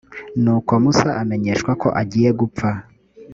nuko 0.43 0.71
musa 0.83 1.09
amenyeshwa 1.21 1.71
ko 1.81 1.87
agiye 2.01 2.29
gupfa 2.39 2.69